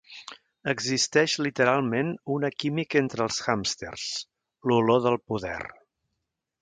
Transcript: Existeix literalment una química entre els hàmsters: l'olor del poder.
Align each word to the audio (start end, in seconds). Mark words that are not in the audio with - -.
Existeix 0.71 1.35
literalment 1.47 2.09
una 2.37 2.51
química 2.63 2.99
entre 3.03 3.25
els 3.27 3.37
hàmsters: 3.55 4.09
l'olor 4.73 5.05
del 5.05 5.23
poder. 5.33 5.59